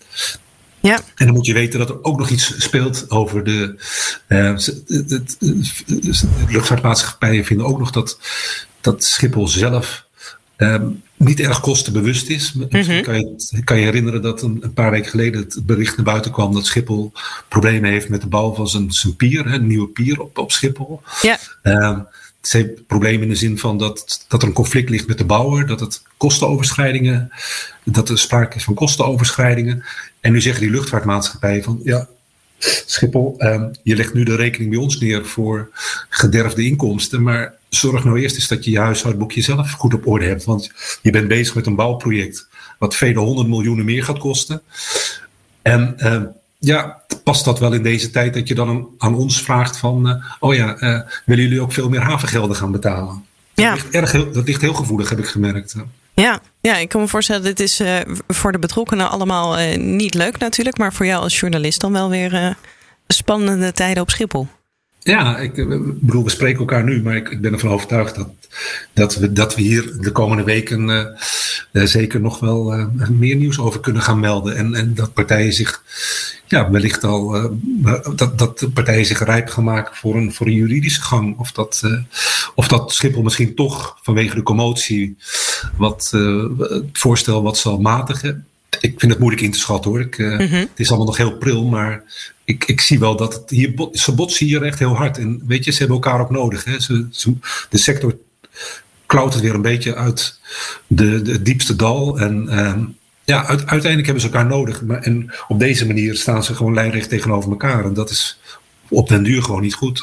[0.82, 1.00] Ja.
[1.14, 3.74] En dan moet je weten dat er ook nog iets speelt over de.
[4.28, 5.24] Uh, de
[6.48, 8.18] luchtvaartmaatschappijen vinden ook nog dat,
[8.80, 10.06] dat Schiphol zelf
[10.56, 12.52] um, niet erg kostenbewust is.
[12.52, 13.02] Mm -hmm.
[13.02, 16.32] kan, je, kan je herinneren dat een, een, paar weken geleden het bericht naar buiten
[16.32, 17.12] kwam dat Schiphol
[17.48, 21.02] problemen heeft met de bouw van zijn, zijn pier, een nieuwe pier op, op Schiphol.
[21.22, 21.38] Ja.
[21.62, 22.06] Um,
[22.42, 25.24] het heeft problemen in de zin van dat, dat er een conflict ligt met de
[25.24, 27.30] bouwer, dat het kostenoverschrijdingen,
[27.84, 29.84] dat er sprake is van kostenoverschrijdingen.
[30.20, 32.08] En nu zeggen die luchtvaartmaatschappijen van ja,
[32.86, 35.70] Schiphol, um, je legt nu de rekening bij ons neer voor
[36.08, 40.24] gederfde inkomsten, maar zorg nou eerst eens dat je je huishoudboekje zelf goed op orde
[40.24, 40.44] hebt.
[40.44, 40.70] Want
[41.02, 44.62] je bent bezig met een bouwproject wat vele honderd miljoenen meer gaat kosten.
[45.62, 46.22] En uh,
[46.64, 50.24] ja, past dat wel in deze tijd dat je dan aan ons vraagt van, uh,
[50.40, 53.24] oh ja, uh, willen jullie ook veel meer havengelden gaan betalen?
[53.54, 53.74] Ja.
[53.74, 55.74] Dat, ligt erg, dat ligt heel gevoelig, heb ik gemerkt.
[56.14, 57.96] Ja, ja, ik kan me voorstellen, dit is uh,
[58.28, 62.56] voor de betrokkenen allemaal niet leuk natuurlijk, maar voor jou als journalist dan wel weer
[63.06, 64.48] spannende tijden op Schiphol.
[65.02, 65.54] Ja, ik
[66.00, 68.28] bedoel, we spreken elkaar nu, maar ik, ik ben ervan overtuigd dat,
[68.92, 73.80] dat, we, dat we hier de komende weken uh, zeker nog wel meer nieuws over
[73.80, 74.56] kunnen gaan melden.
[74.56, 75.82] En, en dat partijen zich,
[76.46, 77.50] ja, wellicht al,
[78.14, 81.38] dat, dat partijen zich rijp gaan maken voor een, voor een juridische gang.
[81.38, 81.82] Of dat,
[82.54, 85.16] of dat Schiphol misschien toch vanwege de commotie
[85.76, 86.10] wat,
[86.58, 88.46] het voorstel wat zal matigen
[88.80, 90.00] ik vind het moeilijk in te schatten hoor.
[90.00, 90.58] Ik, uh, mm -hmm.
[90.58, 92.02] Het is allemaal nog heel pril, maar
[92.44, 95.18] ik, ik zie wel dat het hier, ze botsen hier echt heel hard.
[95.18, 96.64] En weet je, ze hebben elkaar ook nodig.
[96.64, 96.80] Hè.
[96.80, 97.34] Ze, ze,
[97.70, 98.16] de sector
[99.06, 100.38] klautert weer een beetje uit
[100.86, 102.18] de, de diepste dal.
[102.18, 104.82] En um, ja, uit, uiteindelijk hebben ze elkaar nodig.
[104.82, 107.84] Maar, en op deze manier staan ze gewoon lijnrecht tegenover elkaar.
[107.84, 108.38] En dat is
[108.88, 110.02] op den duur gewoon niet goed.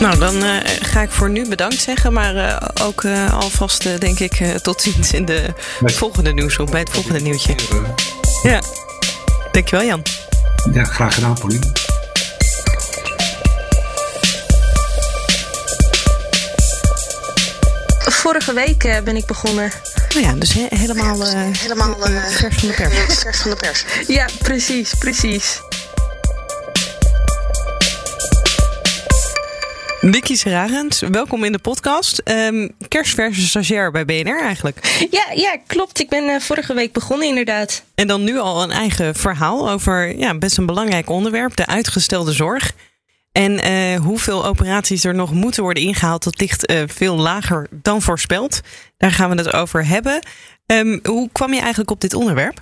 [0.00, 2.12] Nou, dan uh, ga ik voor nu bedankt zeggen.
[2.12, 5.94] Maar uh, ook uh, alvast, denk ik, tot ziens in de nee.
[5.94, 6.70] volgende nieuwsgroep.
[6.70, 7.54] Bij het volgende nieuwtje.
[8.42, 8.62] Ja,
[9.52, 10.02] dankjewel Jan.
[10.72, 11.66] Ja, graag gedaan, Pauline.
[17.98, 19.72] Vorige week ben ik begonnen.
[20.14, 23.18] Nou ja, dus he helemaal, uh, helemaal uh, vers van de pers.
[23.18, 23.84] Vers van de pers.
[24.06, 25.60] Ja, precies, precies.
[30.10, 32.22] Vicky Serarens, welkom in de podcast.
[32.24, 35.06] Um, kerstverse stagiair bij BNR eigenlijk.
[35.10, 36.00] Ja, ja klopt.
[36.00, 37.84] Ik ben uh, vorige week begonnen inderdaad.
[37.94, 42.32] En dan nu al een eigen verhaal over ja, best een belangrijk onderwerp, de uitgestelde
[42.32, 42.72] zorg.
[43.32, 48.02] En uh, hoeveel operaties er nog moeten worden ingehaald, dat ligt uh, veel lager dan
[48.02, 48.60] voorspeld.
[48.96, 50.26] Daar gaan we het over hebben.
[50.72, 52.60] Um, hoe kwam je eigenlijk op dit onderwerp?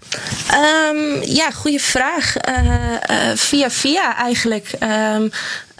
[0.92, 2.34] Um, ja, goede vraag.
[2.48, 2.64] Uh,
[3.10, 4.70] uh, via via eigenlijk.
[5.14, 5.30] Um,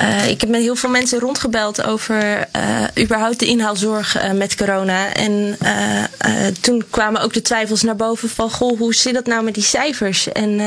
[0.01, 2.49] uh, ik heb met heel veel mensen rondgebeld over
[2.99, 5.13] überhaupt de inhaalzorg met corona.
[5.13, 5.59] En
[6.61, 8.51] toen kwamen ook de twijfels naar boven van...
[8.51, 10.33] goh, hoe zit dat nou met die cijfers?
[10.33, 10.61] En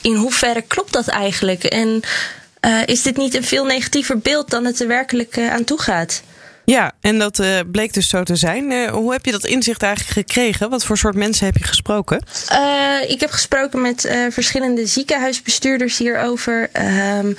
[0.00, 1.64] in hoeverre klopt dat eigenlijk?
[1.64, 2.00] En
[2.84, 6.22] is dit niet een veel negatiever beeld dan het er werkelijk aan toe gaat?
[6.66, 8.70] Ja, en dat uh, bleek dus zo te zijn.
[8.70, 10.70] Uh, hoe heb je dat inzicht eigenlijk gekregen?
[10.70, 12.22] Wat voor soort mensen heb je gesproken?
[12.52, 16.68] Uh, ik heb gesproken met verschillende ziekenhuisbestuurders hierover.
[16.72, 17.32] Ehm,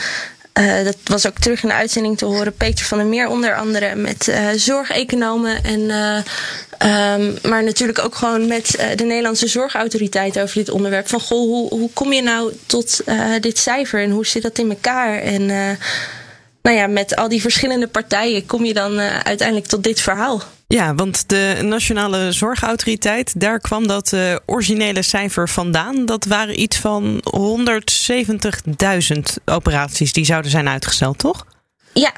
[0.83, 2.53] dat was ook terug in de uitzending te horen.
[2.53, 5.63] Peter van der Meer onder andere met zorgeconomen.
[5.63, 11.07] En, um, maar natuurlijk ook gewoon met de Nederlandse zorgautoriteit over dit onderwerp.
[11.07, 13.03] Van goh, hoe, hoe kom je nou tot
[13.39, 15.19] dit cijfer en hoe zit dat in elkaar?
[15.19, 15.77] En
[16.67, 20.41] nou ja, met al die verschillende partijen kom je dan uh, uiteindelijk tot dit verhaal.
[20.67, 26.05] Ja, want de Nationale Zorgautoriteit, daar kwam dat uh, originele cijfer vandaan.
[26.05, 31.45] Dat waren iets van 170.000 operaties die zouden zijn uitgesteld, toch?
[31.97, 32.13] Ja,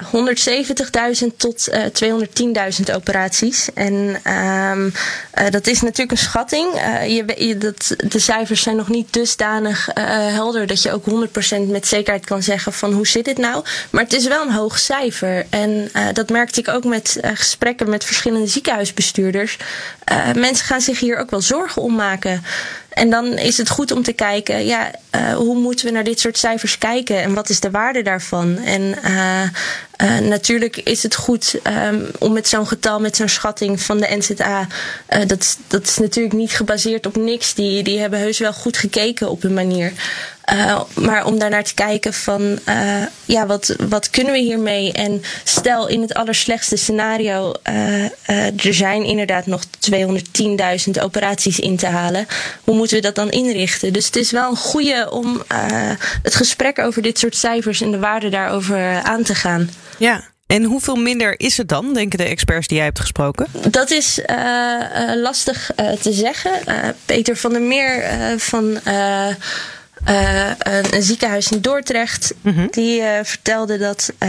[1.22, 1.84] 170.000 tot uh,
[2.88, 3.68] 210.000 operaties.
[3.74, 3.94] En
[4.26, 6.72] uh, uh, dat is natuurlijk een schatting.
[7.06, 11.86] Je, je, dat, de cijfers zijn nog niet dusdanig helder dat je ook 100% met
[11.86, 13.64] zekerheid kan zeggen van hoe zit het nou.
[13.90, 15.46] Maar het is wel een hoog cijfer.
[15.50, 19.56] En dat merkte ik ook met gesprekken met verschillende ziekenhuisbestuurders.
[20.34, 22.42] mensen gaan zich hier ook wel zorgen om maken.
[23.00, 26.20] En dan is het goed om te kijken, ja, uh, hoe moeten we naar dit
[26.20, 28.56] soort cijfers kijken en wat is de waarde daarvan?
[28.56, 33.80] En uh, uh, natuurlijk is het goed um, om met zo'n getal, met zo'n schatting
[33.80, 34.66] van de NZA,
[35.26, 37.54] dat, dat is natuurlijk niet gebaseerd op niks.
[37.54, 39.92] Die, die hebben heus wel goed gekeken op hun manier.
[40.52, 44.92] Uh, maar om daarnaar te kijken van, uh, ja, wat, wat kunnen we hiermee?
[44.92, 51.86] En stel in het allerslechtste scenario, uh, er zijn inderdaad nog 210.000 operaties in te
[51.86, 52.26] halen.
[52.64, 53.92] Hoe moeten we dat dan inrichten?
[53.92, 55.42] Dus het is wel een goede om
[56.22, 59.70] het gesprek over dit soort cijfers en de waarde daarover aan te gaan.
[59.98, 63.46] Ja, en hoeveel minder is het dan, denken de experts die jij hebt gesproken?
[63.70, 66.50] Dat is uh, uh, lastig uh, te zeggen.
[67.04, 68.04] Peter van der Meer
[68.38, 68.78] van
[70.08, 72.34] uh, een, een, ziekenhuis in Dordrecht.
[72.40, 72.68] Mm -hmm.
[72.70, 74.28] Die uh, vertelde dat um,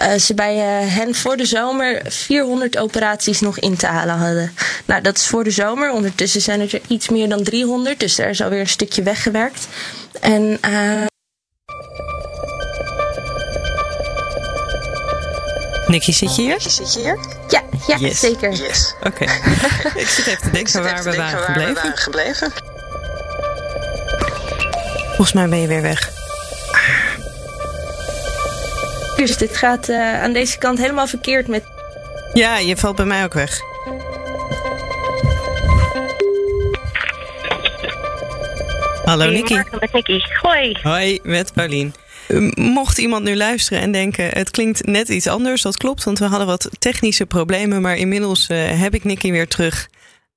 [0.00, 4.52] uh, ze bij hen voor de zomer 400 operaties nog in te halen hadden.
[4.84, 5.92] Nou, dat is voor de zomer.
[5.92, 8.00] Ondertussen zijn er iets meer dan 300.
[8.00, 9.68] Dus daar is alweer een stukje weggewerkt.
[10.20, 10.58] En.
[15.86, 16.60] Nicky, zit je hier?
[16.60, 17.18] Zit je hier?
[17.48, 18.20] Ja, ja yes.
[18.20, 18.52] zeker.
[18.52, 18.94] Yes.
[19.02, 19.06] Oké.
[19.06, 19.36] Okay.
[20.02, 22.75] Ik zit even te denken waar, we, waren gebleven.
[25.16, 26.10] Volgens mij ben je weer weg.
[29.16, 31.64] Dus dit gaat uh, aan deze kant helemaal verkeerd met.
[32.32, 33.60] Ja, je valt bij mij ook weg.
[39.04, 39.54] Hallo Nicky.
[39.54, 40.20] met Nicky.
[40.42, 40.78] Hoi.
[40.82, 41.94] Hoi, met Paulien.
[42.54, 46.24] Mocht iemand nu luisteren en denken, het klinkt net iets anders, dat klopt, want we
[46.24, 49.88] hadden wat technische problemen, maar inmiddels uh, heb ik Nicky weer terug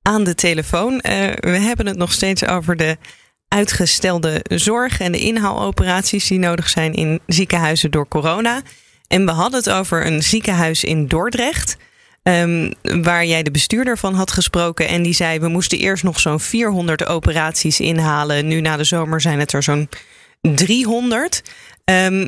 [0.02, 0.92] aan de telefoon.
[0.92, 1.00] Uh,
[1.40, 2.96] we hebben het nog steeds over de
[3.50, 8.62] uitgestelde zorg en de inhaaloperaties die nodig zijn in ziekenhuizen door corona.
[9.06, 11.76] En we hadden het over een ziekenhuis in Dordrecht.
[12.22, 14.88] Um, waar jij de bestuurder van had gesproken.
[14.88, 18.46] En die zei: We moesten eerst nog zo'n 400 operaties inhalen.
[18.46, 19.88] Nu na de zomer zijn het er zo'n
[20.40, 21.42] 300.
[21.84, 22.26] Um,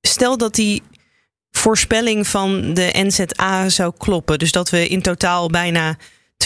[0.00, 0.82] stel dat die
[1.50, 4.38] voorspelling van de NZA zou kloppen.
[4.38, 5.96] Dus dat we in totaal bijna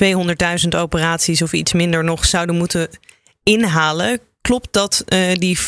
[0.04, 2.88] 200.000 operaties of iets minder nog zouden moeten
[3.46, 4.20] inhalen.
[4.40, 5.58] Klopt dat uh, die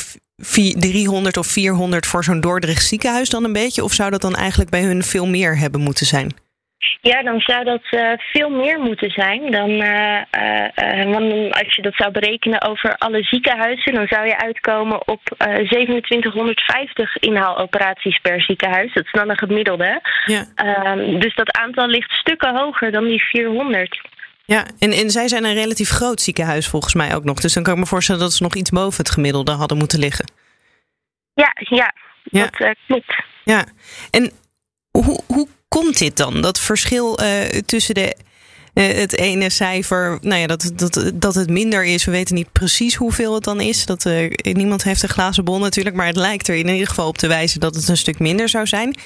[0.79, 3.85] 300 of 400 voor zo'n Dordrecht ziekenhuis dan een beetje?
[3.85, 6.33] Of zou dat dan eigenlijk bij hun veel meer hebben moeten zijn?
[7.01, 9.51] Ja, dan zou dat uh, veel meer moeten zijn.
[9.51, 10.21] Dan, uh,
[11.05, 17.17] want als je dat zou berekenen over alle ziekenhuizen, dan zou je uitkomen op 2750
[17.17, 18.95] inhaaloperaties per ziekenhuis.
[18.95, 20.01] Dat is dan een gemiddelde.
[20.25, 20.45] Ja.
[20.55, 24.01] Ehm, dus dat aantal ligt stukken hoger dan die 400.
[24.51, 27.41] Ja, en, en zij zijn een relatief groot ziekenhuis volgens mij ook nog.
[27.41, 29.99] Dus dan kan ik me voorstellen dat ze nog iets boven het gemiddelde hadden moeten
[29.99, 30.31] liggen.
[31.35, 32.43] Ja, ja, ja.
[32.43, 33.25] dat uh, klopt.
[33.45, 33.65] Ja,
[34.11, 34.31] en
[34.91, 36.41] hoe, hoe komt dit dan?
[36.41, 38.17] Dat verschil uh, tussen de,
[38.75, 42.05] uh, het ene cijfer, nou ja, dat, dat, dat het minder is.
[42.05, 43.87] We weten niet precies hoeveel het dan is.
[43.87, 44.05] Dat,
[44.43, 47.29] niemand heeft een glazen bol natuurlijk, maar het lijkt er in ieder geval op te
[47.29, 48.97] wijzen dat het een stuk minder zou zijn.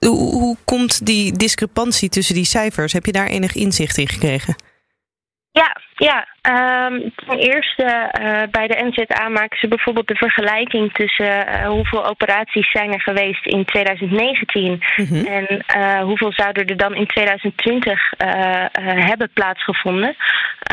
[0.00, 2.92] Hoe, komt die discrepantie tussen die cijfers?
[2.92, 4.56] Heb je daar enig inzicht in gekregen?
[5.52, 6.26] Ja, ja.
[6.86, 7.84] Um, ten eerste
[8.20, 13.00] uh, bij de NZA maken ze bijvoorbeeld de vergelijking tussen uh, hoeveel operaties zijn er
[13.00, 15.26] geweest in 2019 mm-hmm.
[15.26, 18.12] en uh, hoeveel zouden er dan in 2020
[18.72, 20.16] hebben plaatsgevonden.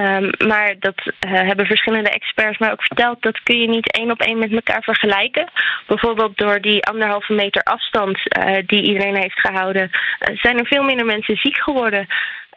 [0.02, 3.22] Um, maar dat hebben verschillende experts mij ook verteld.
[3.22, 5.50] Dat kun je niet één op één met elkaar vergelijken.
[5.88, 8.20] Bijvoorbeeld door die anderhalve meter afstand
[8.66, 9.90] die iedereen heeft gehouden,
[10.34, 12.08] zijn er veel minder mensen ziek geworden.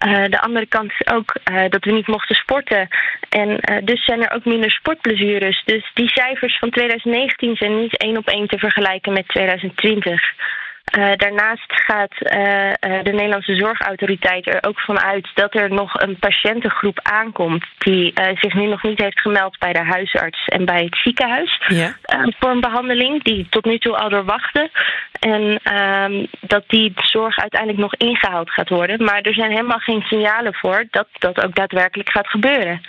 [0.07, 2.89] Uh, de andere kant is ook uh, dat we niet mochten sporten.
[3.29, 5.63] En uh, dus zijn er ook minder sportblessures.
[5.65, 10.23] Dus die cijfers van 2019 zijn niet één op één te vergelijken met 2020.
[10.99, 16.01] Uh, daarnaast gaat uh, uh, de Nederlandse Zorgautoriteit er ook van uit dat er nog
[16.01, 20.85] een patiëntengroep aankomt die zich nu nog niet heeft gemeld bij de huisarts en bij
[20.85, 21.95] het ziekenhuis ja.
[22.39, 24.71] voor een behandeling, die tot nu toe al doorwachten.
[25.21, 29.05] En ehm, dat die zorg uiteindelijk nog ingehaald gaat worden.
[29.05, 32.81] Maar er zijn helemaal geen signalen voor dat dat ook daadwerkelijk gaat gebeuren.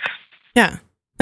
[0.52, 0.70] Ja,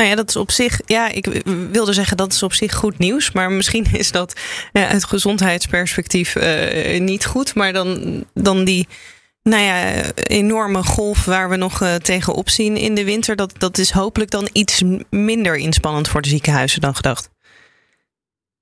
[0.00, 1.26] nou ja, dat is op zich, ja, ik
[1.70, 3.32] wilde zeggen dat is op zich goed nieuws.
[3.32, 4.40] Maar misschien is dat
[4.72, 7.54] ja, uit gezondheidsperspectief uh, niet goed.
[7.54, 8.88] Maar dan, dan die
[9.42, 13.36] nou ja, enorme golf waar we nog uh, tegenop zien in de winter.
[13.36, 17.30] Dat, dat is hopelijk dan iets minder inspannend voor de ziekenhuizen dan gedacht.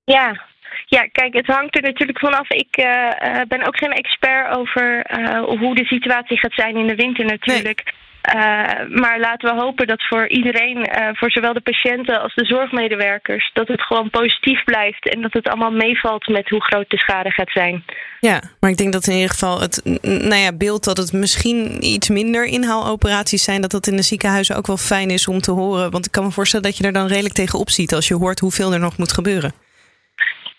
[0.03, 0.47] Ja,
[0.85, 2.49] ja, kijk, het hangt er natuurlijk vanaf.
[2.49, 6.95] Ik uh, ben ook geen expert over uh, hoe de situatie gaat zijn in de
[6.95, 7.83] winter natuurlijk.
[7.83, 8.08] Nee.
[8.35, 12.45] Uh, maar laten we hopen dat voor iedereen, uh, voor zowel de patiënten als de
[12.45, 16.97] zorgmedewerkers, dat het gewoon positief blijft en dat het allemaal meevalt met hoe groot de
[16.97, 17.83] schade gaat zijn.
[18.19, 21.85] Ja, maar ik denk dat in ieder geval het nou ja, beeld dat het misschien
[21.85, 25.51] iets minder inhaaloperaties zijn, dat dat in de ziekenhuizen ook wel fijn is om te
[25.51, 25.91] horen.
[25.91, 28.39] Want ik kan me voorstellen dat je er dan redelijk tegenop ziet als je hoort
[28.39, 29.53] hoeveel er nog moet gebeuren.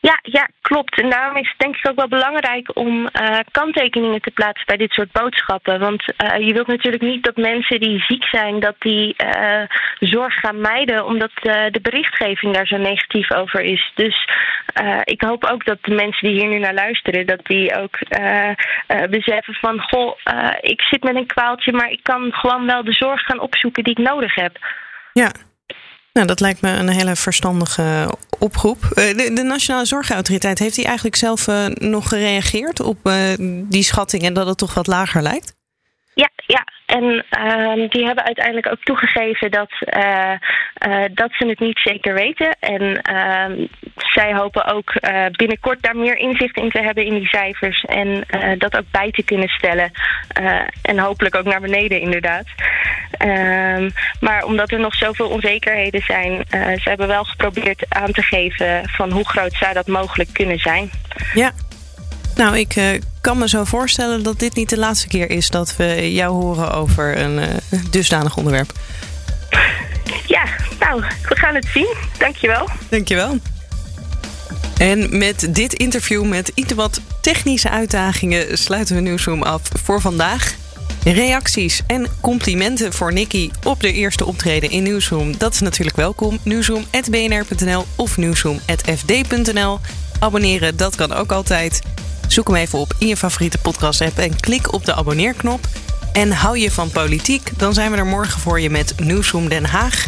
[0.02, 1.00] Ja, ja, klopt.
[1.00, 4.76] En daarom is het denk ik ook wel belangrijk om uh, kanttekeningen te plaatsen bij
[4.76, 5.80] dit soort boodschappen.
[5.80, 9.62] Want uh, je wilt natuurlijk niet dat mensen die ziek zijn, dat die uh,
[9.98, 13.92] zorg gaan mijden, omdat de berichtgeving daar zo negatief over is.
[13.94, 14.28] Dus
[15.04, 17.98] ik hoop ook dat de mensen die hier nu naar luisteren, dat die ook
[19.10, 20.16] beseffen van, goh,
[20.60, 23.98] ik zit met een kwaaltje, maar ik kan gewoon wel de zorg gaan opzoeken die
[23.98, 24.56] ik nodig heb.
[25.12, 25.30] Ja,
[26.12, 28.85] nou, dat lijkt me een hele verstandige oproep.
[28.85, 33.14] Eh, de, de Nationale Zorgautoriteit, heeft hij eigenlijk zelf uh, nog gereageerd op uh,
[33.68, 35.59] die schatting en dat het toch wat lager lijkt?
[36.14, 36.64] Ja, ja.
[36.87, 40.33] En uh, die hebben uiteindelijk ook toegegeven dat, uh,
[40.88, 42.57] uh, dat ze het niet zeker weten.
[42.61, 44.92] En uh, zij hopen ook
[45.37, 47.85] binnenkort daar meer inzicht in te hebben in die cijfers.
[47.85, 48.25] En
[48.59, 49.90] dat ook bij te kunnen stellen.
[50.83, 52.46] en hopelijk ook naar beneden, inderdaad.
[53.11, 58.88] Ehm, maar omdat er nog zoveel onzekerheden zijn, ze hebben wel geprobeerd aan te geven
[58.88, 60.90] van hoe groot zou dat mogelijk kunnen zijn.
[61.35, 61.53] Ja,
[62.40, 65.76] nou, ik uh, kan me zo voorstellen dat dit niet de laatste keer is dat
[65.76, 68.72] we jou horen over een uh, dusdanig onderwerp.
[70.26, 70.42] Ja,
[70.81, 71.94] nou, we gaan het zien.
[72.18, 72.68] Dankjewel.
[72.88, 73.38] Dankjewel.
[74.76, 80.55] En met dit interview met iets wat technische uitdagingen sluiten we Nieuwsroom af voor vandaag.
[81.05, 85.38] Reacties en complimenten voor Nicky op de eerste optreden in Nieuwsroom.
[85.38, 86.38] Dat is natuurlijk welkom.
[86.42, 89.79] Nieuwsroom.bnr.nl of nieuwsroom.fd.nl.
[90.18, 91.83] Abonneren, dat kan ook altijd.
[92.31, 95.66] Zoek hem even op in je favoriete podcast-app en klik op de abonneerknop.
[96.12, 99.64] En hou je van politiek, dan zijn we er morgen voor je met Nieuwsroom Den
[99.64, 100.07] Haag.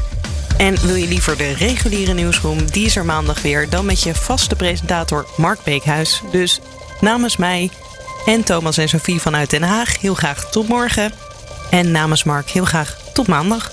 [0.57, 4.15] En wil je liever de reguliere nieuwsroom, die is er maandag weer, dan met je
[4.15, 6.23] vaste presentator Mark Beekhuis.
[6.31, 6.61] Dus
[7.01, 7.71] namens mij
[8.27, 11.13] en Thomas en Sophie vanuit Den Haag heel graag tot morgen.
[11.71, 13.73] En namens Mark heel graag tot maandag.